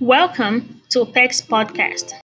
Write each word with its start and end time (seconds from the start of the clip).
Welcome 0.00 0.80
to 0.90 1.04
PEX 1.06 1.42
Podcast. 1.42 2.14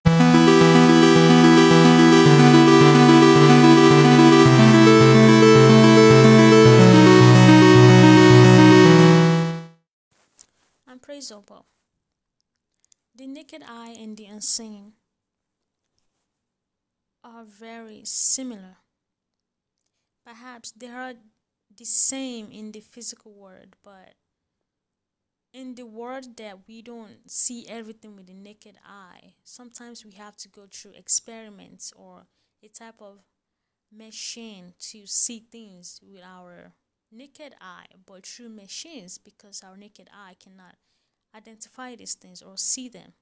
Opal. 11.31 11.65
The 13.15 13.25
naked 13.25 13.63
eye 13.67 13.95
and 13.99 14.15
the 14.15 14.25
unseen 14.25 14.93
are 17.23 17.43
very 17.43 18.03
similar. 18.05 18.77
Perhaps 20.25 20.71
they 20.71 20.89
are 20.89 21.13
the 21.75 21.85
same 21.85 22.51
in 22.51 22.71
the 22.71 22.81
physical 22.81 23.33
world, 23.33 23.75
but 23.83 24.13
in 25.55 25.75
the 25.75 25.85
world 25.85 26.35
that 26.35 26.67
we 26.67 26.81
don't 26.81 27.31
see 27.31 27.65
everything 27.69 28.13
with 28.13 28.27
the 28.27 28.33
naked 28.33 28.75
eye, 28.85 29.35
sometimes 29.45 30.03
we 30.03 30.11
have 30.11 30.35
to 30.35 30.49
go 30.49 30.67
through 30.69 30.91
experiments 30.91 31.93
or 31.95 32.27
a 32.61 32.67
type 32.67 32.99
of 32.99 33.19
machine 33.89 34.73
to 34.77 35.07
see 35.07 35.45
things 35.49 36.01
with 36.03 36.21
our 36.21 36.73
naked 37.09 37.55
eye, 37.61 37.85
but 38.05 38.25
through 38.25 38.49
machines 38.49 39.17
because 39.17 39.63
our 39.63 39.77
naked 39.77 40.09
eye 40.13 40.35
cannot 40.43 40.75
identify 41.33 41.95
these 41.95 42.15
things 42.15 42.41
or 42.41 42.57
see 42.57 42.89
them. 42.89 43.13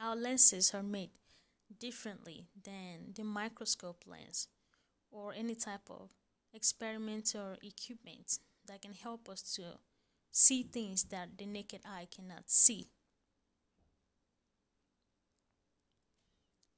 Our 0.00 0.16
lenses 0.16 0.72
are 0.72 0.82
made 0.82 1.10
differently 1.78 2.46
than 2.64 3.12
the 3.14 3.24
microscope 3.24 4.04
lens 4.06 4.48
or 5.10 5.34
any 5.34 5.56
type 5.56 5.90
of 5.90 6.12
experimental 6.54 7.56
equipment 7.62 8.38
that 8.66 8.80
can 8.80 8.94
help 8.94 9.28
us 9.28 9.42
to 9.56 9.62
see 10.30 10.62
things 10.62 11.04
that 11.04 11.38
the 11.38 11.46
naked 11.46 11.80
eye 11.84 12.06
cannot 12.14 12.44
see. 12.50 12.88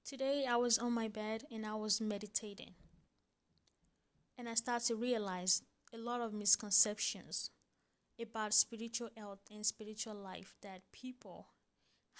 Today 0.04 0.46
I 0.48 0.56
was 0.56 0.78
on 0.78 0.92
my 0.92 1.08
bed 1.08 1.44
and 1.52 1.66
I 1.66 1.74
was 1.74 2.00
meditating. 2.00 2.74
And 4.38 4.48
I 4.48 4.55
started 4.55 4.86
to 4.88 4.96
realize 4.96 5.62
a 5.92 5.98
lot 5.98 6.20
of 6.20 6.32
misconceptions 6.32 7.50
about 8.20 8.55
spiritual 8.55 9.10
health 9.16 9.40
and 9.50 9.66
spiritual 9.66 10.14
life 10.14 10.56
that 10.62 10.83
people 10.92 11.48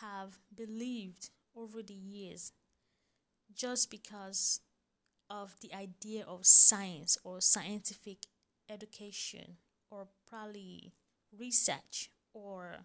have 0.01 0.39
believed 0.55 1.31
over 1.57 1.83
the 1.83 1.95
years 1.95 2.53
just 3.55 3.91
because 3.91 4.61
of 5.31 5.57
the 5.61 5.75
idea 5.75 6.25
of 6.27 6.47
science 6.47 7.19
or 7.25 7.41
scientific 7.41 8.19
education 8.69 9.57
or 9.91 10.09
probably 10.29 10.93
research 11.37 12.11
or 12.33 12.79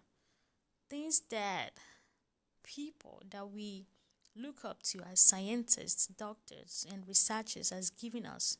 things 0.90 1.22
that 1.30 1.70
people 2.62 3.22
that 3.30 3.50
we 3.50 3.86
look 4.36 4.64
up 4.64 4.82
to 4.82 5.00
as 5.10 5.20
scientists, 5.20 6.06
doctors, 6.06 6.86
and 6.90 7.06
researchers 7.06 7.70
has 7.70 7.90
given 7.90 8.26
us 8.26 8.58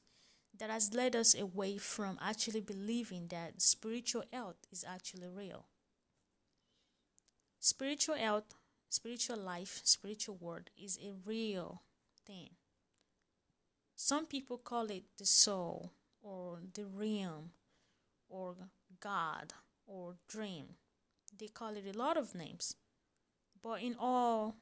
that 0.58 0.70
has 0.70 0.94
led 0.94 1.16
us 1.16 1.34
away 1.38 1.76
from 1.78 2.18
actually 2.22 2.60
believing 2.60 3.26
that 3.28 3.60
spiritual 3.60 4.22
health 4.32 4.56
is 4.70 4.84
actually 4.86 5.28
real. 5.28 5.66
Spiritual 7.58 8.14
health, 8.14 8.54
spiritual 8.88 9.38
life, 9.38 9.80
spiritual 9.84 10.36
world 10.36 10.70
is 10.80 10.98
a 11.02 11.12
real 11.24 11.82
thing. 12.24 12.50
Some 13.96 14.26
people 14.26 14.58
call 14.58 14.86
it 14.90 15.04
the 15.18 15.26
soul 15.26 15.90
or 16.22 16.58
the 16.74 16.84
realm 16.86 17.50
or 18.28 18.54
God 19.00 19.54
or 19.86 20.16
dream. 20.28 20.76
They 21.38 21.48
call 21.48 21.76
it 21.76 21.84
a 21.94 21.98
lot 21.98 22.16
of 22.16 22.34
names. 22.34 22.76
But 23.62 23.82
in 23.82 23.96
all, 23.98 24.56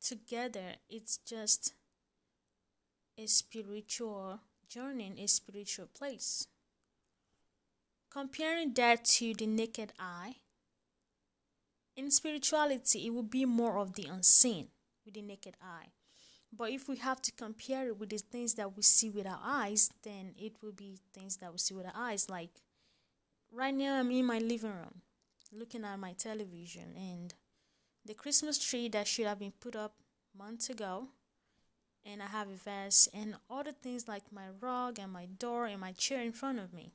together, 0.00 0.76
it's 0.88 1.18
just 1.18 1.74
a 3.16 3.26
spiritual 3.26 4.40
journey 4.68 5.14
a 5.18 5.26
spiritual 5.26 5.86
place. 5.86 6.46
Comparing 8.10 8.72
that 8.74 9.04
to 9.04 9.34
the 9.34 9.46
naked 9.46 9.92
eye, 9.98 10.36
in 11.96 12.10
spirituality, 12.10 13.06
it 13.06 13.14
will 13.14 13.22
be 13.24 13.44
more 13.44 13.78
of 13.78 13.94
the 13.94 14.04
unseen 14.04 14.68
with 15.04 15.14
the 15.14 15.22
naked 15.22 15.56
eye. 15.60 15.88
But 16.56 16.70
if 16.70 16.88
we 16.88 16.96
have 16.96 17.20
to 17.22 17.32
compare 17.32 17.88
it 17.88 17.98
with 17.98 18.10
the 18.10 18.18
things 18.18 18.54
that 18.54 18.76
we 18.76 18.82
see 18.82 19.10
with 19.10 19.26
our 19.26 19.40
eyes, 19.42 19.90
then 20.02 20.34
it 20.38 20.54
will 20.62 20.72
be 20.72 20.98
things 21.12 21.36
that 21.38 21.52
we 21.52 21.58
see 21.58 21.74
with 21.74 21.86
our 21.86 21.92
eyes. 21.94 22.30
Like 22.30 22.50
right 23.52 23.74
now, 23.74 23.98
I'm 23.98 24.10
in 24.10 24.26
my 24.26 24.38
living 24.38 24.70
room 24.72 25.02
looking 25.52 25.84
at 25.84 25.98
my 25.98 26.12
television, 26.12 26.94
and 26.96 27.34
the 28.04 28.14
Christmas 28.14 28.58
tree 28.58 28.88
that 28.88 29.06
should 29.06 29.26
have 29.26 29.38
been 29.38 29.52
put 29.60 29.76
up 29.76 29.94
months 30.36 30.70
ago, 30.70 31.08
and 32.04 32.22
I 32.22 32.26
have 32.26 32.48
a 32.48 32.54
vase 32.54 33.08
and 33.12 33.36
other 33.50 33.72
things 33.72 34.08
like 34.08 34.32
my 34.32 34.48
rug 34.60 34.98
and 34.98 35.12
my 35.12 35.26
door 35.26 35.66
and 35.66 35.80
my 35.80 35.92
chair 35.92 36.22
in 36.22 36.32
front 36.32 36.58
of 36.58 36.72
me. 36.72 36.92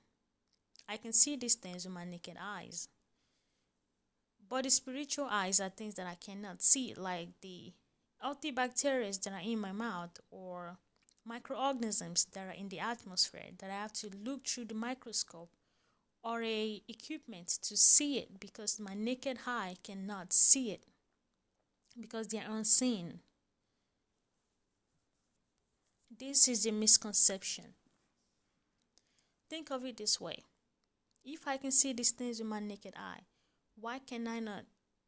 I 0.87 0.97
can 0.97 1.13
see 1.13 1.35
these 1.35 1.55
things 1.55 1.85
with 1.85 1.93
my 1.93 2.05
naked 2.05 2.37
eyes. 2.39 2.87
But 4.49 4.63
the 4.63 4.69
spiritual 4.69 5.27
eyes 5.29 5.59
are 5.59 5.69
things 5.69 5.95
that 5.95 6.07
I 6.07 6.15
cannot 6.15 6.61
see, 6.61 6.93
like 6.95 7.29
the 7.41 7.73
healthy 8.21 8.51
bacteria 8.51 9.11
that 9.11 9.33
are 9.33 9.41
in 9.43 9.59
my 9.59 9.71
mouth 9.71 10.19
or 10.29 10.77
microorganisms 11.25 12.25
that 12.33 12.47
are 12.47 12.59
in 12.59 12.69
the 12.69 12.79
atmosphere 12.79 13.51
that 13.57 13.69
I 13.69 13.73
have 13.73 13.93
to 13.93 14.09
look 14.23 14.45
through 14.45 14.65
the 14.65 14.73
microscope 14.73 15.49
or 16.23 16.41
a 16.41 16.81
equipment 16.87 17.47
to 17.47 17.75
see 17.75 18.17
it 18.17 18.39
because 18.39 18.79
my 18.79 18.93
naked 18.93 19.39
eye 19.45 19.75
cannot 19.83 20.31
see 20.31 20.71
it 20.71 20.85
because 21.99 22.29
they 22.29 22.39
are 22.39 22.49
unseen. 22.49 23.19
This 26.17 26.47
is 26.47 26.65
a 26.65 26.71
misconception. 26.71 27.73
Think 29.49 29.69
of 29.71 29.85
it 29.85 29.97
this 29.97 30.21
way. 30.21 30.43
If 31.25 31.47
I 31.47 31.57
can 31.57 31.71
see 31.71 31.93
these 31.93 32.11
things 32.11 32.39
with 32.39 32.47
my 32.47 32.59
naked 32.59 32.93
eye, 32.97 33.21
why 33.79 33.99
can 33.99 34.27
I 34.27 34.39
not 34.39 34.63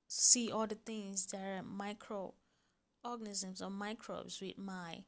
see 0.08 0.52
all 0.52 0.68
the 0.68 0.76
things 0.76 1.28
that 1.28 1.42
are 1.42 1.64
microorganisms 1.64 3.62
or 3.62 3.70
microbes 3.70 4.42
with 4.42 4.58
my 4.58 5.04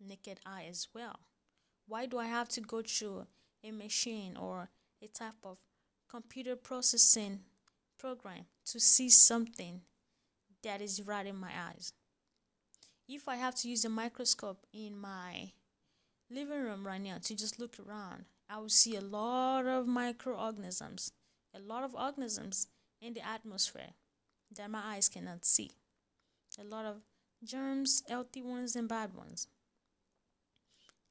naked 0.00 0.40
eye 0.44 0.66
as 0.68 0.88
well? 0.94 1.20
Why 1.86 2.06
do 2.06 2.18
I 2.18 2.26
have 2.26 2.48
to 2.50 2.60
go 2.60 2.82
through 2.82 3.26
a 3.64 3.70
machine 3.70 4.36
or 4.36 4.70
a 5.02 5.08
type 5.08 5.44
of 5.44 5.58
computer 6.08 6.56
processing 6.56 7.40
program 7.98 8.46
to 8.66 8.80
see 8.80 9.08
something 9.08 9.80
that 10.62 10.80
is 10.80 11.02
right 11.02 11.26
in 11.26 11.36
my 11.36 11.50
eyes? 11.68 11.92
If 13.08 13.28
I 13.28 13.36
have 13.36 13.54
to 13.56 13.68
use 13.68 13.84
a 13.84 13.88
microscope 13.88 14.64
in 14.72 14.98
my 14.98 15.52
living 16.30 16.62
room 16.62 16.86
right 16.86 17.00
now 17.00 17.18
to 17.22 17.34
just 17.34 17.58
look 17.58 17.76
around, 17.78 18.24
I 18.48 18.58
will 18.58 18.68
see 18.68 18.96
a 18.96 19.00
lot 19.00 19.66
of 19.66 19.86
microorganisms, 19.86 21.12
a 21.54 21.58
lot 21.58 21.84
of 21.84 21.94
organisms 21.94 22.68
in 23.00 23.14
the 23.14 23.26
atmosphere 23.26 23.94
that 24.54 24.70
my 24.70 24.80
eyes 24.84 25.08
cannot 25.08 25.44
see 25.44 25.72
a 26.58 26.64
lot 26.64 26.84
of 26.84 26.96
germs, 27.44 28.02
healthy 28.08 28.42
ones 28.42 28.76
and 28.76 28.88
bad 28.88 29.14
ones. 29.14 29.48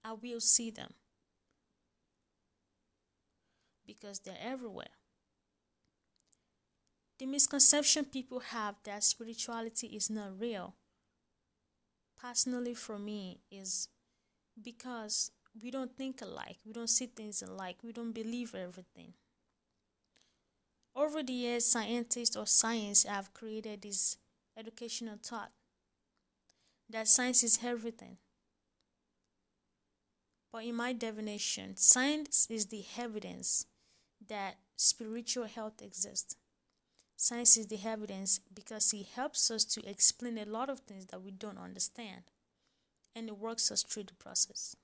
I 0.04 0.14
will 0.14 0.40
see 0.40 0.72
them 0.72 0.94
because 3.94 4.20
they're 4.20 4.38
everywhere. 4.42 4.96
The 7.20 7.26
misconception 7.26 8.06
people 8.06 8.40
have 8.40 8.76
that 8.84 9.04
spirituality 9.04 9.88
is 9.88 10.10
not 10.10 10.40
real, 10.40 10.76
personally 12.20 12.74
for 12.74 12.98
me, 12.98 13.42
is 13.52 13.90
because 14.62 15.32
we 15.62 15.70
don't 15.72 15.96
think 15.96 16.22
alike, 16.22 16.58
we 16.66 16.74
don't 16.74 16.90
see 16.90 17.06
things 17.06 17.42
alike, 17.42 17.78
we 17.84 17.92
don't 17.92 18.14
believe 18.14 18.56
everything. 18.56 19.14
Over 20.96 21.24
the 21.24 21.34
years, 21.34 21.66
scientists 21.66 22.36
or 22.36 22.48
science 22.48 23.04
have 23.04 23.34
created 23.34 23.82
this 23.82 24.18
educational 24.58 25.18
thought 25.22 25.52
that 26.90 27.08
science 27.08 27.44
is 27.44 27.60
everything. 27.64 28.18
But 30.52 30.66
in 30.66 30.76
my 30.76 30.92
definition, 30.92 31.78
science 31.78 32.48
is 32.50 32.66
the 32.66 32.84
evidence 32.98 33.66
that 34.28 34.58
spiritual 34.76 35.46
health 35.46 35.82
exists. 35.82 36.36
Science 37.16 37.56
is 37.58 37.68
the 37.68 37.80
evidence 37.86 38.40
because 38.54 38.94
it 38.94 39.06
helps 39.16 39.52
us 39.52 39.64
to 39.66 39.88
explain 39.88 40.38
a 40.38 40.46
lot 40.46 40.70
of 40.70 40.80
things 40.80 41.06
that 41.08 41.22
we 41.22 41.32
don't 41.32 41.60
understand 41.60 42.24
and 43.16 43.28
it 43.28 43.38
works 43.38 43.72
us 43.72 43.84
through 43.84 44.04
the 44.04 44.14
process. 44.16 44.76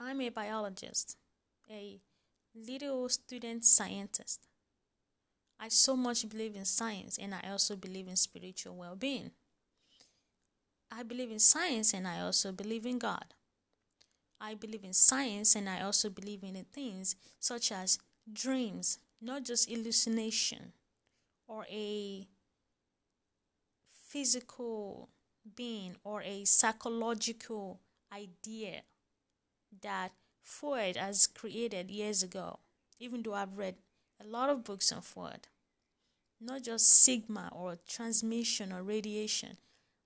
I'm 0.00 0.20
a 0.20 0.28
biologist, 0.28 1.16
a 1.70 2.00
little 2.54 3.08
student 3.08 3.64
scientist. 3.64 4.46
I 5.60 5.68
so 5.68 5.96
much 5.96 6.28
believe 6.28 6.54
in 6.54 6.64
science 6.64 7.18
and 7.18 7.34
I 7.34 7.50
also 7.50 7.76
believe 7.76 8.08
in 8.08 8.16
spiritual 8.16 8.76
well 8.76 8.96
being. 8.96 9.32
I 10.90 11.02
believe 11.02 11.30
in 11.30 11.38
science 11.38 11.92
and 11.92 12.06
I 12.06 12.20
also 12.20 12.52
believe 12.52 12.86
in 12.86 12.98
God. 12.98 13.34
I 14.40 14.54
believe 14.54 14.84
in 14.84 14.92
science 14.92 15.54
and 15.56 15.68
I 15.68 15.82
also 15.82 16.10
believe 16.10 16.42
in 16.44 16.54
things 16.72 17.16
such 17.40 17.72
as 17.72 17.98
dreams, 18.32 18.98
not 19.20 19.44
just 19.44 19.68
hallucination 19.68 20.72
or 21.46 21.66
a 21.70 22.26
physical 23.90 25.08
being 25.56 25.96
or 26.04 26.22
a 26.22 26.44
psychological 26.44 27.80
idea 28.12 28.82
that 29.82 30.12
Freud 30.42 30.96
has 30.96 31.26
created 31.26 31.90
years 31.90 32.22
ago, 32.22 32.58
even 32.98 33.22
though 33.22 33.34
I've 33.34 33.58
read 33.58 33.76
a 34.22 34.26
lot 34.26 34.50
of 34.50 34.64
books 34.64 34.92
on 34.92 35.02
Freud. 35.02 35.48
Not 36.40 36.62
just 36.62 37.02
sigma 37.02 37.50
or 37.52 37.78
transmission 37.88 38.72
or 38.72 38.82
radiation. 38.82 39.58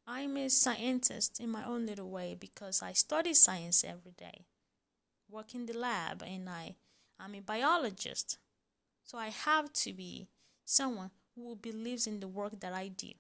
I'm 0.07 0.37
a 0.37 0.49
scientist 0.51 1.39
in 1.41 1.51
my 1.51 1.65
own 1.65 1.87
little 1.87 2.11
way 2.11 2.37
because 2.39 2.83
I 2.83 2.93
study 2.93 3.35
science 3.35 3.85
every 3.85 4.13
day, 4.13 4.47
work 5.31 5.55
in 5.55 5.67
the 5.67 5.79
lab, 5.79 6.23
and 6.27 6.49
I, 6.49 6.75
I'm 7.21 7.35
a 7.35 7.41
biologist. 7.41 8.39
So 9.05 9.19
I 9.19 9.29
have 9.29 9.73
to 9.75 9.93
be 9.93 10.29
someone 10.65 11.11
who 11.35 11.57
believes 11.57 12.07
in 12.07 12.21
the 12.21 12.29
work 12.29 12.61
that 12.61 12.73
I 12.73 12.89
do. 12.89 13.13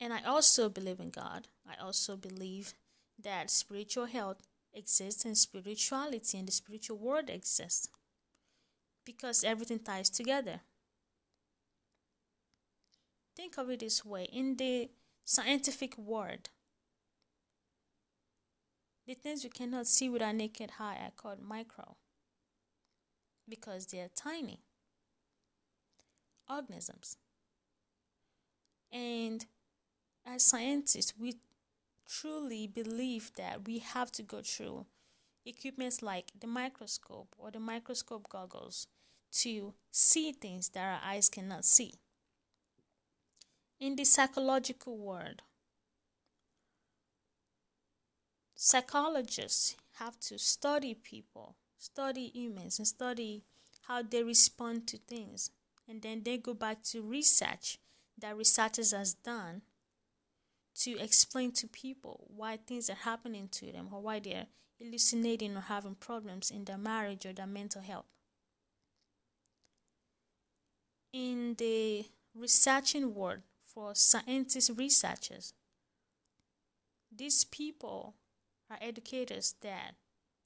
And 0.00 0.12
I 0.12 0.22
also 0.24 0.68
believe 0.68 1.00
in 1.00 1.10
God. 1.10 1.48
I 1.66 1.82
also 1.82 2.16
believe 2.16 2.74
that 3.22 3.50
spiritual 3.50 4.06
health 4.06 4.42
exists 4.72 5.24
and 5.24 5.38
spirituality 5.38 6.36
and 6.36 6.48
the 6.48 6.52
spiritual 6.52 6.98
world 6.98 7.30
exists 7.30 7.88
because 9.04 9.44
everything 9.44 9.78
ties 9.78 10.10
together. 10.10 10.60
Think 13.36 13.58
of 13.58 13.68
it 13.70 13.80
this 13.80 14.04
way 14.04 14.24
in 14.32 14.56
the 14.56 14.90
scientific 15.24 15.98
world, 15.98 16.50
the 19.06 19.14
things 19.14 19.44
we 19.44 19.50
cannot 19.50 19.86
see 19.86 20.08
with 20.08 20.22
our 20.22 20.32
naked 20.32 20.72
eye 20.78 20.98
are 21.04 21.12
called 21.16 21.40
micro 21.42 21.96
because 23.48 23.86
they 23.86 23.98
are 23.98 24.10
tiny 24.14 24.60
organisms. 26.48 27.16
And 28.92 29.44
as 30.24 30.44
scientists, 30.44 31.14
we 31.18 31.34
truly 32.08 32.66
believe 32.66 33.32
that 33.36 33.66
we 33.66 33.78
have 33.78 34.12
to 34.12 34.22
go 34.22 34.40
through 34.42 34.86
equipments 35.44 36.02
like 36.02 36.30
the 36.38 36.46
microscope 36.46 37.34
or 37.36 37.50
the 37.50 37.60
microscope 37.60 38.28
goggles 38.28 38.86
to 39.32 39.74
see 39.90 40.32
things 40.32 40.70
that 40.70 40.80
our 40.80 41.00
eyes 41.04 41.28
cannot 41.28 41.64
see. 41.64 41.94
In 43.80 43.96
the 43.96 44.04
psychological 44.04 44.96
world, 44.96 45.42
psychologists 48.54 49.76
have 49.98 50.18
to 50.20 50.38
study 50.38 50.94
people, 50.94 51.56
study 51.76 52.30
humans, 52.32 52.78
and 52.78 52.88
study 52.88 53.44
how 53.82 54.02
they 54.02 54.22
respond 54.22 54.86
to 54.88 54.98
things. 54.98 55.50
And 55.88 56.00
then 56.00 56.22
they 56.24 56.38
go 56.38 56.54
back 56.54 56.82
to 56.84 57.02
research 57.02 57.78
that 58.18 58.36
researchers 58.36 58.92
has 58.92 59.14
done 59.14 59.62
to 60.76 60.98
explain 60.98 61.52
to 61.52 61.66
people 61.68 62.26
why 62.34 62.56
things 62.56 62.88
are 62.88 62.94
happening 62.94 63.48
to 63.48 63.70
them 63.70 63.88
or 63.92 64.00
why 64.00 64.18
they're 64.18 64.46
hallucinating 64.80 65.56
or 65.56 65.60
having 65.60 65.94
problems 65.94 66.50
in 66.50 66.64
their 66.64 66.78
marriage 66.78 67.26
or 67.26 67.32
their 67.32 67.46
mental 67.46 67.82
health. 67.82 68.06
In 71.12 71.54
the 71.58 72.06
researching 72.34 73.14
world 73.14 73.42
for 73.74 73.94
scientists, 73.94 74.70
researchers, 74.70 75.52
these 77.14 77.44
people 77.44 78.14
are 78.70 78.78
educators 78.80 79.54
that 79.62 79.94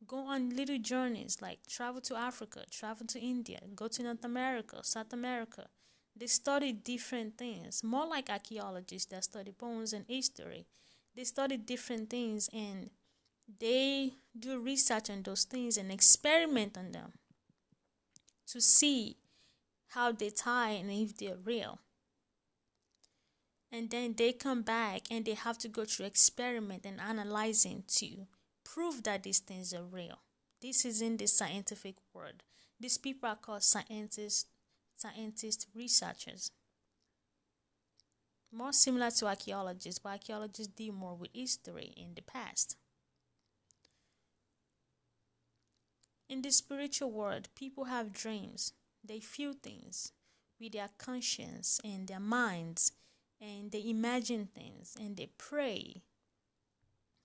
go 0.07 0.19
on 0.19 0.51
little 0.51 0.79
journeys 0.79 1.39
like 1.43 1.59
travel 1.67 2.01
to 2.01 2.17
Africa, 2.17 2.65
travel 2.71 3.07
to 3.07 3.21
India, 3.21 3.59
go 3.75 3.89
to 3.89 4.03
North 4.03 4.25
America, 4.25 4.79
South 4.83 5.13
America, 5.13 5.67
they 6.19 6.27
study 6.27 6.73
different 6.73 7.39
things, 7.39 7.85
more 7.85 8.07
like 8.07 8.29
archaeologists 8.29 9.11
that 9.11 9.25
study 9.25 9.53
bones 9.53 9.93
and 9.93 10.05
history. 10.09 10.67
They 11.15 11.25
study 11.25 11.57
different 11.57 12.11
things 12.11 12.49
and 12.53 12.91
they 13.61 14.15
do 14.39 14.59
research 14.59 15.11
on 15.11 15.23
those 15.23 15.45
things 15.45 15.77
and 15.77 15.93
experiment 15.93 16.77
on 16.77 16.93
them 16.93 17.13
to 18.49 18.61
see 18.61 19.17
how 19.89 20.13
they 20.13 20.31
tie 20.31 20.71
and 20.71 20.91
if 20.91 21.17
they're 21.17 21.37
real. 21.37 21.79
And 23.71 23.91
then 23.91 24.15
they 24.17 24.33
come 24.33 24.63
back 24.63 25.03
and 25.11 25.25
they 25.25 25.35
have 25.35 25.59
to 25.59 25.69
go 25.69 25.85
through 25.85 26.07
experiment 26.07 26.87
and 26.87 27.01
analyzing 27.01 27.85
to 27.97 28.27
prove 28.65 29.03
that 29.03 29.23
these 29.23 29.41
things 29.41 29.75
are 29.75 29.85
real. 29.85 30.19
This 30.61 30.85
is 30.85 31.03
in 31.03 31.19
the 31.19 31.27
scientific 31.27 31.97
world. 32.15 32.43
These 32.81 32.99
people 32.99 33.29
are 33.29 33.37
called 33.37 33.63
scientists 33.63 34.47
scientists, 34.99 35.67
researchers. 35.75 36.51
More 38.51 38.73
similar 38.73 39.11
to 39.13 39.27
archaeologists, 39.27 39.99
but 39.99 40.11
archaeologists 40.11 40.73
deal 40.75 40.95
more 40.95 41.15
with 41.15 41.31
history 41.33 41.93
in 41.97 42.15
the 42.15 42.23
past. 42.23 42.77
In 46.29 46.43
the 46.43 46.51
spiritual 46.51 47.11
world, 47.11 47.49
people 47.55 47.85
have 47.85 48.13
dreams. 48.13 48.73
They 49.05 49.21
feel 49.21 49.53
things 49.53 50.13
with 50.61 50.73
their 50.73 50.91
conscience 50.99 51.81
and 51.85 52.09
their 52.09 52.21
minds, 52.21 52.93
and 53.41 53.71
they 53.71 53.85
imagine 53.89 54.49
things 54.55 54.97
and 55.01 55.17
they 55.17 55.31
pray. 55.39 56.03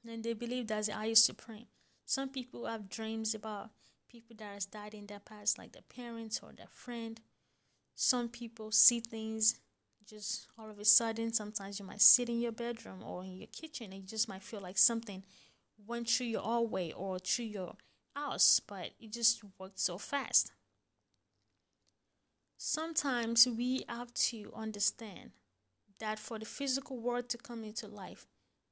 And 0.07 0.23
they 0.23 0.33
believe 0.33 0.67
that's 0.67 0.87
the 0.87 0.93
highest 0.93 1.25
supreme. 1.25 1.67
Some 2.05 2.29
people 2.29 2.65
have 2.65 2.89
dreams 2.89 3.33
about 3.33 3.69
people 4.09 4.35
that 4.37 4.53
has 4.53 4.65
died 4.65 4.93
in 4.93 5.07
their 5.07 5.19
past, 5.19 5.57
like 5.57 5.71
their 5.71 5.81
parents 5.81 6.41
or 6.43 6.51
their 6.51 6.67
friend 6.67 7.19
some 7.95 8.29
people 8.29 8.71
see 8.71 8.99
things 8.99 9.59
just 10.07 10.47
all 10.57 10.69
of 10.69 10.79
a 10.79 10.85
sudden. 10.85 11.31
Sometimes 11.31 11.79
you 11.79 11.85
might 11.85 12.01
sit 12.01 12.29
in 12.29 12.39
your 12.39 12.51
bedroom 12.51 13.03
or 13.03 13.23
in 13.23 13.37
your 13.37 13.47
kitchen 13.47 13.91
and 13.91 14.01
you 14.01 14.07
just 14.07 14.27
might 14.27 14.43
feel 14.43 14.61
like 14.61 14.77
something 14.77 15.23
went 15.85 16.09
through 16.09 16.27
your 16.27 16.41
hallway 16.41 16.91
or 16.91 17.19
through 17.19 17.45
your 17.45 17.75
house, 18.15 18.59
but 18.59 18.91
it 18.99 19.11
just 19.11 19.43
worked 19.59 19.79
so 19.79 19.97
fast. 19.97 20.51
Sometimes 22.57 23.47
we 23.47 23.83
have 23.89 24.13
to 24.13 24.51
understand 24.55 25.31
that 25.99 26.19
for 26.19 26.39
the 26.39 26.45
physical 26.45 26.99
world 26.99 27.29
to 27.29 27.37
come 27.37 27.63
into 27.63 27.87
life, 27.87 28.27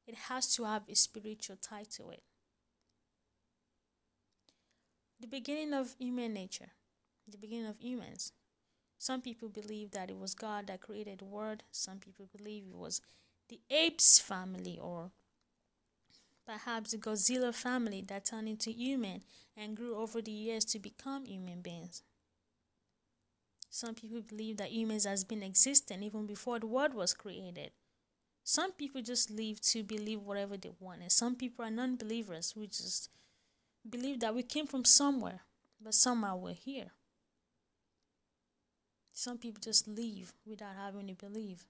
it 0.07 0.15
has 0.15 0.53
to 0.55 0.63
have 0.65 0.83
a 0.89 0.95
spiritual 0.95 1.55
tie 1.55 1.85
to 1.97 2.09
it. 2.09 2.23
The 5.19 5.27
beginning 5.27 5.73
of 5.73 5.95
human 5.99 6.33
nature, 6.33 6.71
the 7.27 7.37
beginning 7.37 7.67
of 7.67 7.79
humans, 7.79 8.31
some 8.97 9.21
people 9.21 9.49
believe 9.49 9.91
that 9.91 10.09
it 10.09 10.17
was 10.17 10.35
God 10.35 10.67
that 10.67 10.81
created 10.81 11.19
the 11.19 11.25
world. 11.25 11.63
Some 11.71 11.97
people 11.97 12.27
believe 12.35 12.65
it 12.67 12.75
was 12.75 13.01
the 13.49 13.59
apes 13.69 14.19
family 14.19 14.77
or 14.79 15.11
perhaps 16.45 16.91
the 16.91 16.97
Godzilla 16.97 17.53
family 17.53 18.03
that 18.07 18.25
turned 18.25 18.47
into 18.47 18.71
human 18.71 19.21
and 19.57 19.75
grew 19.75 19.95
over 19.95 20.21
the 20.21 20.31
years 20.31 20.65
to 20.65 20.79
become 20.79 21.25
human 21.25 21.61
beings. 21.61 22.03
Some 23.73 23.95
people 23.95 24.19
believe 24.21 24.57
that 24.57 24.73
humans 24.73 25.05
has 25.05 25.23
been 25.23 25.41
existing 25.41 26.03
even 26.03 26.25
before 26.25 26.59
the 26.59 26.67
world 26.67 26.93
was 26.93 27.13
created. 27.13 27.71
Some 28.43 28.73
people 28.73 29.01
just 29.01 29.31
live 29.31 29.61
to 29.61 29.81
believe 29.81 30.21
whatever 30.21 30.57
they 30.57 30.71
want, 30.77 31.01
and 31.01 31.11
some 31.11 31.35
people 31.35 31.63
are 31.63 31.71
non-believers 31.71 32.51
who 32.51 32.67
just 32.67 33.09
believe 33.89 34.19
that 34.19 34.35
we 34.35 34.43
came 34.43 34.67
from 34.67 34.83
somewhere, 34.83 35.39
but 35.81 35.93
somehow 35.93 36.35
we're 36.35 36.53
here. 36.53 36.91
Some 39.13 39.37
people 39.37 39.61
just 39.63 39.87
leave 39.87 40.33
without 40.45 40.75
having 40.77 41.07
to 41.07 41.13
believe. 41.13 41.63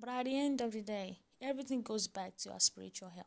But 0.00 0.08
at 0.08 0.24
the 0.24 0.36
end 0.40 0.60
of 0.60 0.72
the 0.72 0.82
day, 0.82 1.18
everything 1.40 1.82
goes 1.82 2.08
back 2.08 2.36
to 2.38 2.50
our 2.50 2.60
spiritual 2.60 3.10
health. 3.10 3.26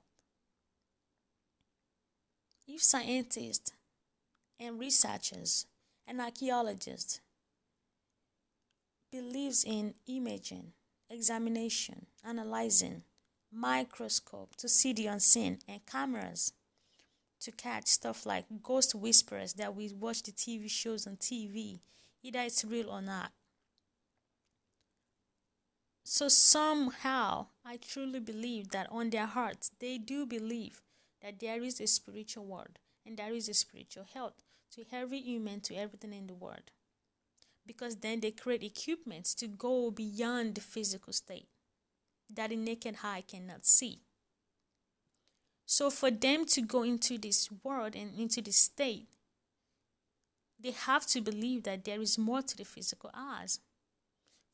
If 2.68 2.84
scientists 2.84 3.72
and 4.60 4.78
researchers 4.78 5.68
and 6.08 6.22
archaeologist 6.22 7.22
believes 9.12 9.64
in 9.64 9.94
imaging, 10.08 10.74
examination, 11.10 12.06
analyzing, 12.24 13.04
microscope 13.52 14.56
to 14.58 14.68
see 14.68 14.94
the 14.94 15.08
unseen, 15.08 15.60
and 15.68 15.86
cameras 15.86 16.54
to 17.40 17.52
catch 17.52 17.88
stuff 17.88 18.26
like 18.26 18.46
ghost 18.64 18.96
whispers 18.96 19.54
that 19.54 19.76
we 19.76 19.92
watch 19.94 20.24
the 20.24 20.32
TV 20.32 20.70
shows 20.70 21.08
on 21.08 21.16
TV, 21.16 21.80
either 22.24 22.40
it's 22.40 22.66
real 22.66 22.90
or 22.90 23.02
not. 23.02 23.32
So 26.04 26.28
somehow, 26.28 27.48
I 27.66 27.78
truly 27.78 28.20
believe 28.20 28.70
that 28.72 28.88
on 28.92 29.10
their 29.10 29.26
hearts, 29.26 29.72
they 29.80 29.98
do 29.98 30.26
believe 30.26 30.82
that 31.22 31.40
there 31.40 31.64
is 31.64 31.82
a 31.82 31.88
spiritual 31.88 32.46
world 32.46 32.80
and 33.06 33.18
there 33.18 33.34
is 33.34 33.50
a 33.50 33.54
spiritual 33.54 34.06
health 34.14 34.44
to 34.72 34.86
every 34.92 35.20
human, 35.20 35.62
to 35.62 35.76
everything 35.76 36.14
in 36.14 36.28
the 36.28 36.34
world. 36.34 36.72
Because 37.66 37.98
then 37.98 38.20
they 38.20 38.32
create 38.32 38.64
equipment 38.64 39.26
to 39.38 39.48
go 39.48 39.92
beyond 39.92 40.56
the 40.56 40.62
physical 40.62 41.14
state 41.14 41.48
that 42.34 42.50
the 42.50 42.56
naked 42.56 42.98
eye 43.04 43.24
cannot 43.28 43.66
see. 43.66 44.00
So 45.66 45.90
for 45.90 46.12
them 46.12 46.46
to 46.48 46.62
go 46.62 46.84
into 46.84 47.18
this 47.18 47.50
world 47.64 47.96
and 47.96 48.14
into 48.20 48.42
this 48.42 48.58
state, 48.58 49.08
they 50.60 50.72
have 50.72 51.06
to 51.08 51.22
believe 51.22 51.64
that 51.64 51.84
there 51.84 52.02
is 52.02 52.18
more 52.18 52.42
to 52.42 52.58
the 52.58 52.66
physical 52.66 53.10
eyes. 53.14 53.60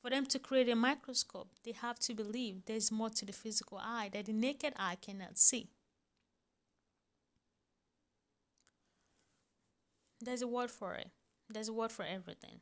For 0.01 0.10
them 0.10 0.25
to 0.27 0.39
create 0.39 0.70
a 0.70 0.75
microscope, 0.75 1.50
they 1.63 1.74
have 1.74 2.00
to 2.00 2.15
believe 2.15 2.65
there's 2.65 2.91
more 2.91 3.10
to 3.12 3.25
the 3.25 3.34
physical 3.34 3.77
eye 3.77 4.10
that 4.13 4.25
the 4.25 4.34
naked 4.34 4.74
eye 4.77 4.98
cannot 5.00 5.38
see. 5.38 5.70
There's 10.22 10.44
a 10.44 10.48
word 10.48 10.70
for 10.70 10.94
it, 10.94 11.10
there's 11.50 11.70
a 11.70 11.74
word 11.74 11.92
for 11.92 12.06
everything. 12.06 12.62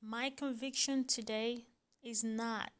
My 0.00 0.30
conviction 0.30 1.04
today 1.04 1.66
is 2.02 2.22
not 2.22 2.70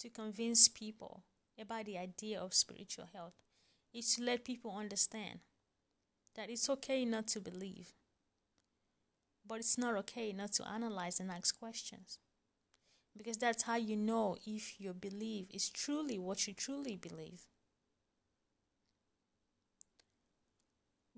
to 0.00 0.08
convince 0.08 0.68
people 0.68 1.22
about 1.60 1.84
the 1.84 1.98
idea 1.98 2.40
of 2.40 2.54
spiritual 2.54 3.08
health, 3.12 3.34
it's 3.94 4.16
to 4.16 4.24
let 4.24 4.44
people 4.44 4.74
understand 4.76 5.40
that 6.34 6.50
it's 6.50 6.68
okay 6.68 7.04
not 7.04 7.28
to 7.28 7.40
believe, 7.40 7.92
but 9.46 9.58
it's 9.58 9.78
not 9.78 9.94
okay 9.96 10.32
not 10.32 10.52
to 10.52 10.68
analyze 10.68 11.20
and 11.20 11.30
ask 11.30 11.58
questions. 11.58 12.18
Because 13.16 13.36
that's 13.36 13.64
how 13.64 13.76
you 13.76 13.96
know 13.96 14.36
if 14.46 14.80
your 14.80 14.94
belief 14.94 15.46
is 15.50 15.70
truly 15.70 16.18
what 16.18 16.46
you 16.46 16.54
truly 16.54 16.94
believe. 16.96 17.46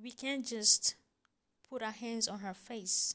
We 0.03 0.13
can't 0.13 0.47
just 0.47 0.95
put 1.69 1.83
our 1.83 1.91
hands 1.91 2.27
on 2.27 2.41
her 2.41 2.55
face 2.55 3.15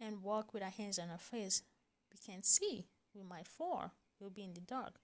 and 0.00 0.22
walk 0.22 0.54
with 0.54 0.62
our 0.62 0.70
hands 0.70 0.98
on 0.98 1.08
her 1.08 1.18
face. 1.18 1.62
We 2.10 2.18
can't 2.32 2.44
see. 2.44 2.86
We 3.14 3.22
might 3.22 3.46
fall. 3.46 3.92
We'll 4.18 4.30
be 4.30 4.44
in 4.44 4.54
the 4.54 4.60
dark. 4.60 4.94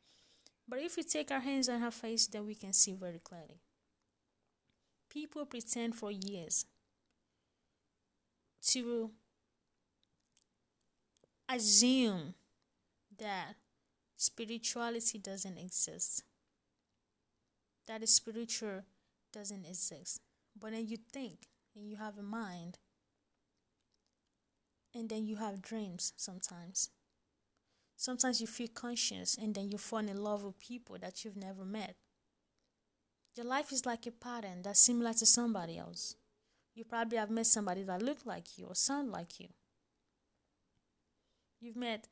But 0.66 0.80
if 0.80 0.96
we 0.96 1.02
take 1.02 1.30
our 1.30 1.40
hands 1.40 1.68
on 1.68 1.80
her 1.80 1.90
face, 1.90 2.26
then 2.26 2.46
we 2.46 2.54
can 2.54 2.72
see 2.72 2.92
very 2.92 3.20
clearly. 3.22 3.60
People 5.10 5.46
pretend 5.46 5.94
for 5.94 6.10
years 6.10 6.66
to 8.66 9.10
assume 11.48 12.34
that 13.18 13.54
spirituality 14.16 15.18
doesn't 15.18 15.56
exist, 15.56 16.22
that 17.86 18.00
the 18.00 18.06
spiritual 18.06 18.82
doesn't 19.32 19.64
exist. 19.64 20.20
But 20.60 20.72
then 20.72 20.86
you 20.86 20.96
think 21.12 21.48
and 21.76 21.88
you 21.88 21.96
have 21.96 22.18
a 22.18 22.22
mind, 22.22 22.78
and 24.94 25.08
then 25.08 25.26
you 25.26 25.36
have 25.36 25.62
dreams 25.62 26.12
sometimes. 26.16 26.90
Sometimes 27.96 28.40
you 28.40 28.46
feel 28.46 28.68
conscious 28.68 29.36
and 29.36 29.54
then 29.54 29.70
you 29.70 29.78
fall 29.78 29.98
in 29.98 30.22
love 30.22 30.44
with 30.44 30.58
people 30.60 30.96
that 31.00 31.24
you've 31.24 31.36
never 31.36 31.64
met. 31.64 31.96
Your 33.34 33.46
life 33.46 33.72
is 33.72 33.86
like 33.86 34.06
a 34.06 34.12
pattern 34.12 34.62
that's 34.62 34.80
similar 34.80 35.12
to 35.14 35.26
somebody 35.26 35.78
else. 35.78 36.14
You 36.74 36.84
probably 36.84 37.18
have 37.18 37.30
met 37.30 37.46
somebody 37.46 37.82
that 37.82 38.02
looked 38.02 38.26
like 38.26 38.56
you 38.56 38.66
or 38.66 38.74
sound 38.74 39.10
like 39.10 39.40
you. 39.40 39.48
You've 41.60 41.76
met 41.76 42.06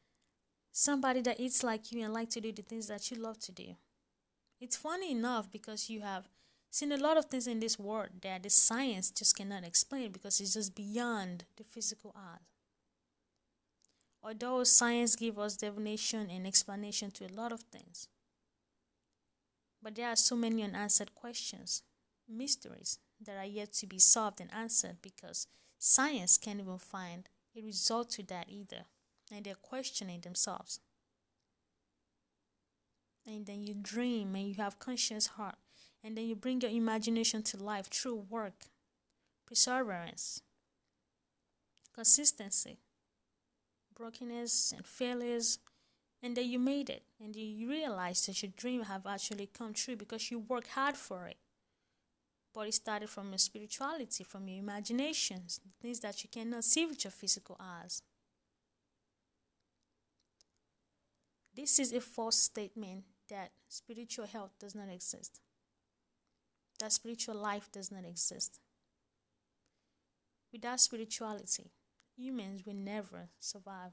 somebody 0.73 1.21
that 1.23 1.38
eats 1.38 1.62
like 1.62 1.93
you 1.93 2.03
and 2.05 2.12
like 2.12 2.31
to 2.31 2.41
do 2.41 2.53
the 2.53 2.62
things 2.62 2.88
that 2.88 3.11
you 3.11 3.17
love 3.17 3.38
to 3.41 3.53
do. 3.53 3.76
It's 4.61 4.76
funny 4.76 5.12
enough 5.12 5.50
because 5.50 5.88
you 5.88 6.00
have 6.00 6.29
seen 6.76 6.92
a 6.92 6.97
lot 6.99 7.16
of 7.16 7.25
things 7.25 7.47
in 7.47 7.59
this 7.59 7.78
world 7.78 8.11
that 8.21 8.42
the 8.42 8.50
science 8.50 9.11
just 9.11 9.35
cannot 9.35 9.64
explain 9.64 10.12
because 10.12 10.38
it's 10.40 10.52
just 10.52 10.75
beyond 10.75 11.45
the 11.56 11.64
physical 11.64 12.12
eye. 12.14 12.45
Although 14.23 14.62
science 14.64 15.16
gives 15.16 15.38
us 15.38 15.56
definition 15.56 16.28
and 16.30 16.47
explanation 16.47 17.11
to 17.12 17.25
a 17.25 17.33
lot 17.35 17.50
of 17.50 17.61
things, 17.62 18.09
but 19.83 19.95
there 19.95 20.09
are 20.09 20.16
so 20.16 20.37
many 20.37 20.62
unanswered 20.62 21.14
questions, 21.14 21.83
mysteries 22.28 22.99
that 23.25 23.38
are 23.38 23.47
yet 23.47 23.73
to 23.75 23.87
be 23.87 23.99
solved 23.99 24.42
and 24.42 24.52
answered 24.52 24.97
because 25.00 25.47
science 25.78 26.37
can't 26.37 26.61
even 26.61 26.76
find 26.76 27.30
a 27.56 27.62
result 27.62 28.11
to 28.11 28.23
that 28.25 28.49
either, 28.50 28.85
and 29.33 29.47
they're 29.47 29.54
questioning 29.54 30.21
themselves. 30.21 30.80
And 33.25 33.47
then 33.47 33.62
you 33.62 33.73
dream 33.73 34.35
and 34.35 34.47
you 34.47 34.54
have 34.56 34.78
conscious 34.78 35.28
heart, 35.28 35.56
and 36.06 36.16
then 36.16 36.25
you 36.25 36.36
bring 36.36 36.60
your 36.60 36.70
imagination 36.70 37.42
to 37.42 37.56
life 37.56 37.88
through 37.88 38.26
work, 38.30 38.66
perseverance, 39.44 40.40
consistency, 41.92 42.78
brokenness 43.92 44.72
and 44.76 44.86
failures 44.86 45.58
and 46.22 46.36
then 46.36 46.48
you 46.48 46.60
made 46.60 46.90
it 46.90 47.02
and 47.20 47.34
you 47.34 47.68
realize 47.68 48.25
that 48.26 48.40
your 48.40 48.52
dream 48.56 48.84
have 48.84 49.04
actually 49.04 49.48
come 49.52 49.72
true 49.72 49.96
because 49.96 50.30
you 50.30 50.38
work 50.38 50.68
hard 50.68 50.96
for 50.96 51.26
it. 51.26 51.38
But 52.54 52.68
it 52.68 52.75
started 52.75 53.10
from 53.10 53.30
your 53.30 53.38
spirituality 53.38 54.22
from 54.22 54.46
your 54.46 54.60
imaginations 54.60 55.60
things 55.82 55.98
that 56.00 56.22
you 56.22 56.30
cannot 56.30 56.62
see 56.62 56.86
with 56.86 57.02
your 57.02 57.10
physical 57.10 57.56
eyes. 57.58 58.00
This 61.54 61.80
is 61.80 61.92
a 61.92 62.00
false 62.00 62.36
statement 62.36 63.04
that 63.28 63.50
spiritual 63.68 64.26
health 64.26 64.52
does 64.60 64.75
not 64.75 64.88
exist 64.88 65.40
that 66.78 66.92
spiritual 66.92 67.35
life 67.35 67.71
does 67.73 67.90
not 67.90 68.04
exist 68.04 68.61
without 70.52 70.80
spirituality 70.80 71.71
humans 72.16 72.64
will 72.64 72.75
never 72.75 73.28
survive. 73.38 73.92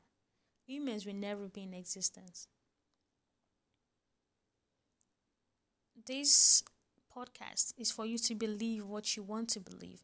Humans 0.66 1.06
will 1.06 1.13
never 1.13 1.48
be 1.48 1.63
in 1.63 1.74
existence. 1.74 2.48
This 6.06 6.63
podcast 7.16 7.74
is 7.78 7.92
for 7.92 8.06
you 8.06 8.18
to 8.18 8.36
believe 8.36 8.86
what 8.86 9.16
you 9.16 9.24
want 9.24 9.50
to 9.50 9.60
believe. 9.60 10.02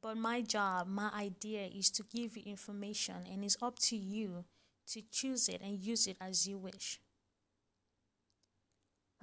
But 0.00 0.16
my 0.16 0.42
job, 0.42 0.86
my 0.86 1.10
idea 1.14 1.66
is 1.66 1.90
to 1.90 2.04
give 2.04 2.36
you 2.36 2.42
information, 2.46 3.16
and 3.30 3.44
it's 3.44 3.56
up 3.62 3.78
to 3.80 3.96
you 3.96 4.44
to 4.88 5.02
choose 5.10 5.48
it 5.48 5.60
and 5.62 5.78
use 5.78 6.06
it 6.06 6.16
as 6.20 6.46
you 6.46 6.58
wish. 6.58 7.00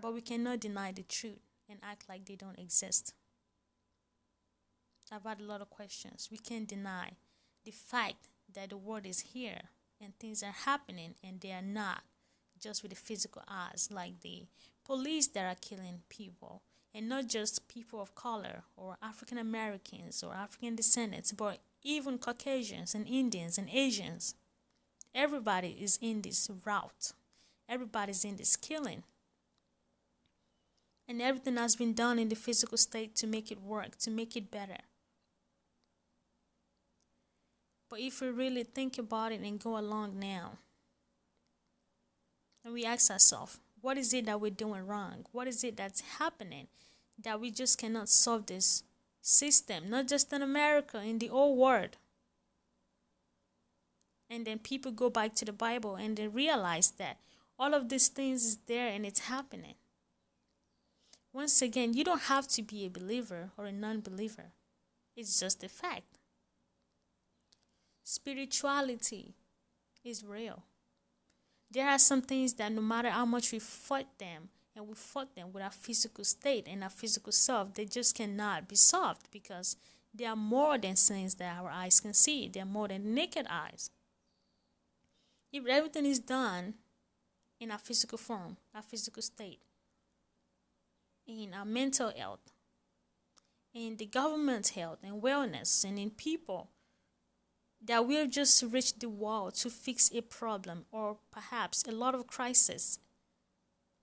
But 0.01 0.13
we 0.13 0.21
cannot 0.21 0.59
deny 0.59 0.91
the 0.91 1.03
truth 1.03 1.39
and 1.71 1.79
act 1.81 2.09
like 2.09 2.25
they 2.25 2.35
don't 2.35 2.59
exist. 2.59 3.13
I've 5.11 5.23
had 5.23 5.41
a 5.41 5.45
lot 5.45 5.61
of 5.61 5.69
questions. 5.69 6.29
We 6.31 6.37
can't 6.37 6.67
deny 6.67 7.11
the 7.65 7.71
fact 7.71 8.27
that 8.53 8.69
the 8.69 8.77
world 8.77 9.05
is 9.05 9.19
here 9.19 9.61
and 9.99 10.17
things 10.17 10.43
are 10.43 10.55
happening 10.65 11.15
and 11.23 11.39
they 11.39 11.51
are 11.51 11.61
not 11.61 12.03
just 12.59 12.81
with 12.83 12.91
the 12.91 12.95
physical 12.95 13.41
eyes 13.47 13.89
like 13.91 14.21
the 14.21 14.43
police 14.85 15.27
that 15.27 15.45
are 15.45 15.59
killing 15.59 16.01
people 16.09 16.61
and 16.93 17.07
not 17.07 17.27
just 17.27 17.67
people 17.67 18.01
of 18.01 18.15
color 18.15 18.63
or 18.75 18.97
African 19.01 19.37
Americans 19.37 20.23
or 20.23 20.33
African 20.33 20.75
descendants 20.75 21.31
but 21.31 21.59
even 21.83 22.17
Caucasians 22.17 22.93
and 22.93 23.07
Indians 23.07 23.57
and 23.57 23.69
Asians 23.69 24.35
everybody 25.13 25.77
is 25.79 25.97
in 26.01 26.21
this 26.21 26.49
route 26.65 27.13
everybody's 27.67 28.25
in 28.25 28.35
this 28.37 28.55
killing 28.55 29.03
and 31.11 31.21
everything 31.21 31.57
has 31.57 31.75
been 31.75 31.93
done 31.93 32.17
in 32.17 32.29
the 32.29 32.35
physical 32.35 32.77
state 32.77 33.15
to 33.15 33.27
make 33.27 33.51
it 33.51 33.61
work 33.61 33.97
to 33.97 34.09
make 34.09 34.35
it 34.35 34.49
better 34.49 34.77
but 37.91 37.99
if 37.99 38.21
we 38.21 38.29
really 38.29 38.63
think 38.63 38.97
about 38.97 39.33
it 39.33 39.41
and 39.41 39.59
go 39.59 39.77
along 39.77 40.17
now, 40.17 40.53
and 42.63 42.73
we 42.73 42.85
ask 42.85 43.11
ourselves, 43.11 43.59
what 43.81 43.97
is 43.97 44.13
it 44.13 44.27
that 44.27 44.39
we're 44.39 44.49
doing 44.49 44.87
wrong? 44.87 45.25
What 45.33 45.45
is 45.45 45.61
it 45.65 45.75
that's 45.75 45.99
happening 46.17 46.67
that 47.21 47.41
we 47.41 47.51
just 47.51 47.77
cannot 47.77 48.07
solve 48.07 48.45
this 48.45 48.83
system, 49.21 49.89
not 49.89 50.07
just 50.07 50.31
in 50.31 50.41
America, 50.41 51.01
in 51.01 51.19
the 51.19 51.27
whole 51.27 51.57
world? 51.57 51.97
And 54.29 54.47
then 54.47 54.59
people 54.59 54.93
go 54.93 55.09
back 55.09 55.35
to 55.35 55.45
the 55.45 55.51
Bible 55.51 55.95
and 55.95 56.15
they 56.15 56.29
realize 56.29 56.91
that 56.91 57.17
all 57.59 57.73
of 57.73 57.89
these 57.89 58.07
things 58.07 58.45
is 58.45 58.57
there 58.67 58.87
and 58.87 59.05
it's 59.05 59.19
happening. 59.19 59.75
Once 61.33 61.61
again, 61.61 61.93
you 61.93 62.03
don't 62.03 62.23
have 62.23 62.47
to 62.47 62.61
be 62.61 62.85
a 62.85 62.89
believer 62.89 63.51
or 63.57 63.65
a 63.65 63.71
non 63.71 64.01
believer, 64.01 64.51
it's 65.15 65.39
just 65.39 65.63
a 65.63 65.69
fact. 65.69 66.19
Spirituality 68.03 69.35
is 70.03 70.25
real. 70.25 70.63
There 71.69 71.87
are 71.87 71.99
some 71.99 72.21
things 72.21 72.53
that 72.55 72.71
no 72.71 72.81
matter 72.81 73.09
how 73.09 73.25
much 73.25 73.53
we 73.53 73.59
fight 73.59 74.07
them, 74.17 74.49
and 74.75 74.87
we 74.87 74.95
fought 74.95 75.35
them 75.35 75.51
with 75.51 75.63
our 75.63 75.71
physical 75.71 76.23
state 76.23 76.67
and 76.67 76.83
our 76.83 76.89
physical 76.89 77.31
self, 77.31 77.73
they 77.73 77.85
just 77.85 78.15
cannot 78.15 78.67
be 78.67 78.75
solved 78.75 79.29
because 79.31 79.75
they 80.13 80.25
are 80.25 80.35
more 80.35 80.77
than 80.77 80.95
things 80.95 81.35
that 81.35 81.57
our 81.57 81.69
eyes 81.69 81.99
can 81.99 82.13
see. 82.13 82.47
They 82.47 82.61
are 82.61 82.65
more 82.65 82.87
than 82.87 83.13
naked 83.13 83.47
eyes. 83.49 83.89
If 85.51 85.65
everything 85.67 86.05
is 86.05 86.19
done 86.19 86.75
in 87.59 87.71
our 87.71 87.77
physical 87.77 88.17
form, 88.17 88.57
our 88.73 88.81
physical 88.81 89.21
state, 89.21 89.59
in 91.27 91.53
our 91.53 91.65
mental 91.65 92.11
health, 92.15 92.51
in 93.73 93.97
the 93.97 94.05
government 94.05 94.69
health 94.69 94.99
and 95.03 95.21
wellness, 95.21 95.83
and 95.83 95.97
in 95.97 96.09
people, 96.11 96.69
that 97.83 98.05
we'll 98.05 98.27
just 98.27 98.63
reach 98.63 98.99
the 98.99 99.09
wall 99.09 99.51
to 99.51 99.69
fix 99.69 100.11
a 100.13 100.21
problem 100.21 100.85
or 100.91 101.17
perhaps 101.31 101.83
a 101.87 101.91
lot 101.91 102.13
of 102.13 102.27
crisis 102.27 102.99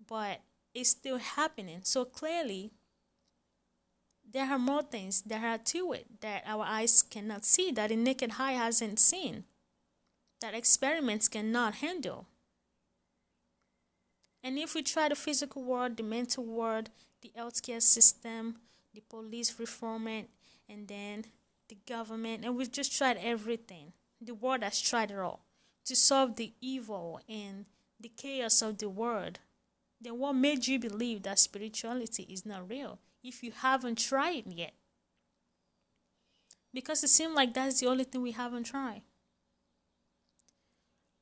but 0.09 0.41
it's 0.75 0.91
still 0.91 1.19
happening 1.19 1.81
so 1.83 2.05
clearly 2.05 2.73
there 4.31 4.47
are 4.47 4.59
more 4.59 4.83
things 4.83 5.23
there 5.23 5.47
are 5.47 5.59
to 5.59 5.93
it 5.93 6.21
that 6.21 6.43
our 6.47 6.65
eyes 6.65 7.03
cannot 7.03 7.45
see, 7.45 7.71
that 7.73 7.89
the 7.89 7.97
naked 7.97 8.33
eye 8.39 8.53
hasn't 8.53 8.99
seen, 8.99 9.45
that 10.41 10.55
experiments 10.55 11.29
cannot 11.29 11.77
handle. 11.77 12.27
And 14.43 14.59
if 14.59 14.75
we 14.75 14.83
try 14.83 15.09
the 15.09 15.15
physical 15.15 15.65
world, 15.65 15.97
the 15.97 16.03
mental 16.03 16.45
world, 16.45 16.91
the 17.21 17.33
healthcare 17.37 17.83
system, 17.83 18.57
the 18.95 19.01
police 19.01 19.59
reform, 19.59 20.07
and 20.07 20.89
then 20.89 21.25
the 21.69 21.77
government, 21.87 22.45
and 22.45 22.57
we've 22.57 22.73
just 22.73 22.97
tried 22.97 23.19
everything. 23.19 23.93
The 24.21 24.35
world 24.35 24.63
has 24.63 24.81
tried 24.81 25.11
it 25.11 25.19
all 25.19 25.45
to 25.85 25.95
solve 25.95 26.37
the 26.37 26.53
evil 26.61 27.21
and 27.29 27.67
the 28.01 28.11
chaos 28.11 28.63
of 28.63 28.79
the 28.79 28.89
world. 28.89 29.41
Then 30.01 30.19
what 30.19 30.35
made 30.35 30.67
you 30.67 30.79
believe 30.79 31.23
that 31.23 31.39
spirituality 31.39 32.25
is 32.31 32.47
not 32.47 32.69
real 32.69 32.99
if 33.23 33.43
you 33.43 33.53
haven't 33.53 33.99
tried 33.99 34.47
it 34.47 34.53
yet? 34.53 34.75
Because 36.73 37.03
it 37.03 37.09
seems 37.09 37.35
like 37.35 37.55
that's 37.55 37.81
the 37.81 37.87
only 37.87 38.05
thing 38.05 38.23
we 38.23 38.33
haven't 38.33 38.65
tried. 38.65 39.03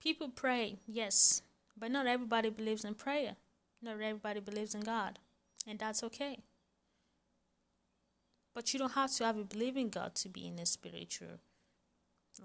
People 0.00 0.29
pray, 0.29 0.76
yes, 0.87 1.43
but 1.76 1.91
not 1.91 2.07
everybody 2.07 2.50
believes 2.50 2.85
in 2.85 2.95
prayer. 2.95 3.37
Not 3.83 4.00
everybody 4.00 4.41
believes 4.41 4.75
in 4.75 4.81
God, 4.81 5.19
and 5.67 5.79
that's 5.79 6.03
okay. 6.03 6.39
But 8.55 8.73
you 8.73 8.79
don't 8.79 8.93
have 8.93 9.13
to 9.17 9.25
have 9.25 9.37
a 9.37 9.45
believing 9.45 9.91
God 9.91 10.15
to 10.17 10.29
be 10.29 10.47
in 10.47 10.59
a 10.59 10.67
spiritual 10.67 11.41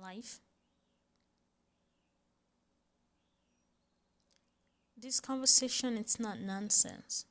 life. 0.02 0.40
This 4.98 5.20
conversation 5.20 5.98
it's 5.98 6.20
not 6.20 6.40
nonsense. 6.40 7.26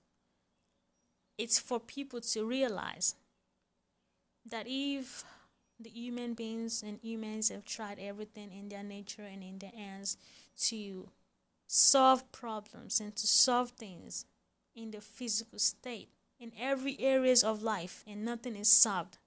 It's 1.38 1.58
for 1.58 1.78
people 1.78 2.20
to 2.20 2.44
realize 2.44 3.14
that 4.44 4.66
if 4.66 5.24
the 5.78 5.90
human 5.90 6.34
beings 6.34 6.82
and 6.82 6.98
humans 7.02 7.48
have 7.50 7.64
tried 7.64 7.98
everything 7.98 8.50
in 8.52 8.68
their 8.68 8.82
nature 8.82 9.22
and 9.22 9.42
in 9.42 9.58
their 9.58 9.70
hands 9.70 10.16
to 10.58 11.08
solve 11.66 12.30
problems 12.32 13.00
and 13.00 13.14
to 13.16 13.26
solve 13.26 13.70
things 13.70 14.24
in 14.82 14.90
the 14.90 15.00
physical 15.00 15.58
state 15.58 16.08
in 16.38 16.52
every 16.58 16.98
areas 17.00 17.44
of 17.44 17.62
life 17.62 18.02
and 18.06 18.24
nothing 18.24 18.56
is 18.56 18.68
solved. 18.68 19.18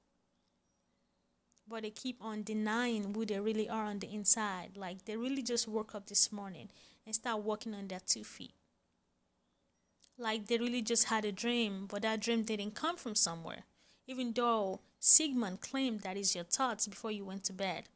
But 1.67 1.83
they 1.83 1.91
keep 1.91 2.17
on 2.21 2.43
denying 2.43 3.13
who 3.13 3.25
they 3.25 3.39
really 3.39 3.69
are 3.69 3.85
on 3.85 3.99
the 3.99 4.13
inside. 4.13 4.71
Like 4.75 5.05
they 5.05 5.15
really 5.15 5.43
just 5.43 5.67
woke 5.67 5.95
up 5.95 6.07
this 6.07 6.31
morning 6.31 6.69
and 7.05 7.15
start 7.15 7.43
walking 7.43 7.73
on 7.73 7.87
their 7.87 8.01
two 8.05 8.23
feet. 8.23 8.53
Like 10.17 10.47
they 10.47 10.57
really 10.57 10.81
just 10.81 11.05
had 11.05 11.25
a 11.25 11.31
dream 11.31 11.87
but 11.89 12.01
that 12.01 12.19
dream 12.19 12.43
didn't 12.43 12.75
come 12.75 12.97
from 12.97 13.15
somewhere. 13.15 13.63
Even 14.07 14.33
though 14.33 14.81
sigmund 14.99 15.61
claimed 15.61 16.01
that 16.01 16.17
is 16.17 16.35
your 16.35 16.43
thoughts 16.43 16.87
before 16.87 17.11
you 17.11 17.25
went 17.25 17.43
to 17.45 17.53
bed 17.53 17.89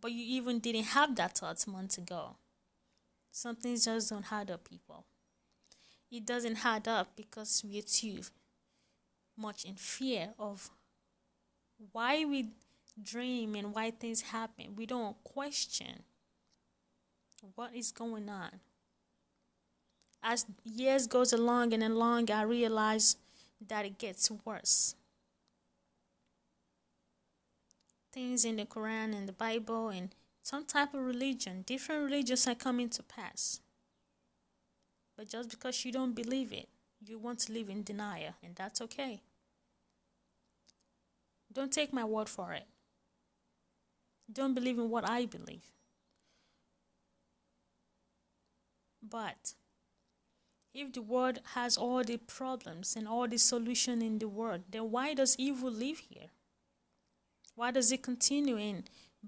but 0.00 0.10
you 0.10 0.36
even 0.36 0.58
didn't 0.58 0.82
have 0.82 1.14
that 1.14 1.38
thoughts 1.38 1.66
months 1.66 1.96
ago. 1.96 2.36
Some 3.30 3.54
things 3.56 3.84
just 3.84 4.10
don't 4.10 4.30
add 4.30 4.50
up 4.50 4.68
people 4.68 5.06
it 6.12 6.26
doesn't 6.26 6.64
add 6.64 6.86
up 6.86 7.16
because 7.16 7.64
we're 7.66 7.82
too 7.82 8.20
much 9.36 9.64
in 9.64 9.74
fear 9.74 10.34
of 10.38 10.70
why 11.92 12.24
we 12.26 12.50
dream 13.02 13.54
and 13.54 13.74
why 13.74 13.90
things 13.90 14.20
happen. 14.20 14.76
We 14.76 14.84
don't 14.84 15.16
question 15.24 16.02
what 17.54 17.74
is 17.74 17.90
going 17.90 18.28
on. 18.28 18.60
As 20.22 20.44
years 20.64 21.06
goes 21.06 21.32
along 21.32 21.72
and 21.72 21.82
along, 21.82 22.30
I 22.30 22.42
realize 22.42 23.16
that 23.66 23.86
it 23.86 23.98
gets 23.98 24.30
worse. 24.44 24.94
Things 28.12 28.44
in 28.44 28.56
the 28.56 28.66
Quran 28.66 29.16
and 29.16 29.26
the 29.26 29.32
Bible 29.32 29.88
and 29.88 30.14
some 30.42 30.66
type 30.66 30.92
of 30.92 31.00
religion, 31.00 31.62
different 31.66 32.04
religions 32.04 32.46
are 32.46 32.54
coming 32.54 32.90
to 32.90 33.02
pass. 33.02 33.60
But 35.16 35.28
just 35.28 35.50
because 35.50 35.84
you 35.84 35.92
don't 35.92 36.14
believe 36.14 36.52
it, 36.52 36.68
you 37.04 37.18
want 37.18 37.40
to 37.40 37.52
live 37.52 37.68
in 37.68 37.82
denial, 37.82 38.34
and 38.42 38.54
that's 38.54 38.80
okay. 38.80 39.22
Don't 41.52 41.72
take 41.72 41.92
my 41.92 42.04
word 42.04 42.28
for 42.28 42.52
it. 42.52 42.66
Don't 44.32 44.54
believe 44.54 44.78
in 44.78 44.88
what 44.88 45.08
I 45.08 45.26
believe. 45.26 45.72
But 49.02 49.54
if 50.72 50.92
the 50.92 51.02
world 51.02 51.40
has 51.54 51.76
all 51.76 52.02
the 52.02 52.16
problems 52.16 52.96
and 52.96 53.06
all 53.06 53.28
the 53.28 53.36
solution 53.38 54.00
in 54.00 54.18
the 54.18 54.28
world, 54.28 54.62
then 54.70 54.90
why 54.90 55.12
does 55.12 55.36
evil 55.38 55.70
live 55.70 55.98
here? 55.98 56.28
Why 57.54 57.70
does 57.70 57.92
it 57.92 58.02
continue 58.02 58.56
in 58.56 58.84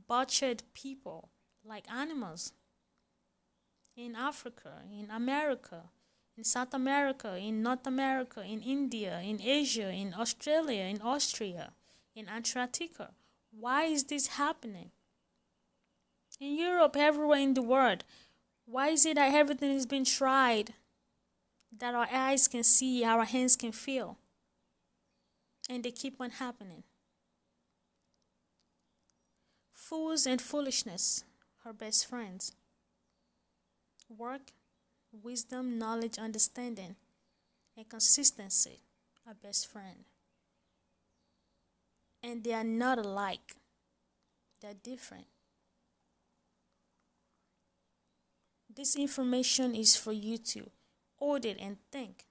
butchered 0.09 0.63
people 0.73 1.29
like 1.63 1.91
animals? 1.93 2.53
In 3.97 4.17
Africa, 4.17 4.83
in 4.91 5.09
America, 5.11 5.85
in 6.37 6.43
South 6.43 6.75
America, 6.75 7.37
in 7.37 7.63
North 7.63 7.87
America, 7.87 8.43
in 8.43 8.61
India, 8.61 9.21
in 9.21 9.41
Asia, 9.41 9.89
in 9.91 10.15
Australia, 10.15 10.83
in 10.85 11.01
Austria, 11.01 11.73
in 12.15 12.29
Antarctica. 12.29 13.11
Why 13.53 13.85
is 13.85 14.05
this 14.05 14.27
happening? 14.27 14.91
In 16.41 16.59
Europe, 16.59 16.97
everywhere 16.97 17.39
in 17.39 17.55
the 17.55 17.63
world, 17.63 18.03
why 18.67 18.89
is 18.89 19.07
it 19.07 19.15
that 19.15 19.33
everything 19.33 19.71
is 19.71 19.87
being 19.87 20.05
tried 20.05 20.75
that 21.79 21.95
our 21.95 22.09
eyes 22.13 22.49
can 22.49 22.65
see, 22.65 23.05
our 23.05 23.25
hands 23.25 23.55
can 23.55 23.71
feel, 23.71 24.19
and 25.71 25.85
they 25.85 25.93
keep 25.93 26.21
on 26.21 26.31
happening? 26.31 26.83
Fools 29.73 30.27
and 30.27 30.41
foolishness 30.43 31.25
are 31.65 31.73
best 31.73 32.09
friends. 32.09 32.53
Work, 34.09 34.53
wisdom, 35.13 35.79
knowledge, 35.79 36.19
understanding, 36.19 36.97
and 37.77 37.89
consistency 37.89 38.81
are 39.27 39.35
best 39.35 39.67
friends 39.67 40.07
and 42.25 42.43
they 42.43 42.55
are 42.55 42.65
not 42.65 42.99
alike, 42.99 43.57
they're 44.61 44.81
different. 44.83 45.27
This 48.75 48.97
information 48.97 49.75
is 49.75 49.95
for 49.95 50.13
you 50.13 50.39
to 50.39 50.71
audit 51.21 51.59
and 51.61 51.77
think. 51.93 52.25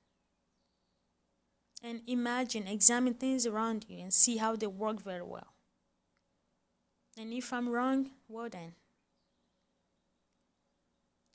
And 1.83 2.01
imagine, 2.07 2.67
examine 2.67 3.13
things 3.13 3.45
around 3.45 3.85
you 3.87 3.99
and 3.99 4.13
see 4.13 4.37
how 4.37 4.55
they 4.55 4.67
work 4.67 5.01
very 5.01 5.21
well. 5.21 5.53
And 7.17 7.31
if 7.31 7.53
I'm 7.53 7.69
wrong, 7.69 8.09
well 8.27 8.49
then. 8.49 8.73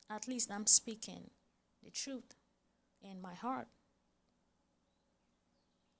At 0.09 0.27
least 0.27 0.51
I'm 0.51 0.65
speaking 0.65 1.29
the 1.83 1.91
truth 1.91 2.35
in 3.01 3.21
my 3.21 3.33
heart. 3.33 3.67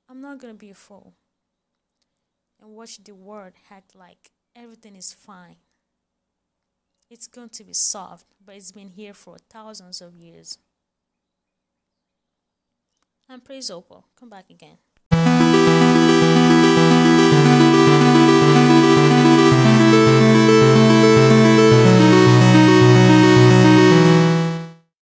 I'm 0.09 0.21
not 0.21 0.39
going 0.39 0.53
to 0.53 0.57
be 0.57 0.71
a 0.71 0.75
fool 0.75 1.13
and 2.59 2.71
watch 2.71 3.03
the 3.03 3.13
world 3.13 3.53
act 3.69 3.95
like 3.95 4.31
everything 4.55 4.95
is 4.95 5.13
fine. 5.13 5.57
It's 7.09 7.27
going 7.27 7.49
to 7.49 7.63
be 7.63 7.73
solved, 7.73 8.25
but 8.43 8.55
it's 8.55 8.71
been 8.71 8.89
here 8.89 9.13
for 9.13 9.37
thousands 9.49 10.01
of 10.01 10.15
years. 10.15 10.57
And 13.27 13.43
praise 13.43 13.69
Opal. 13.69 14.05
Come 14.19 14.29
back 14.29 14.49
again. 14.49 14.77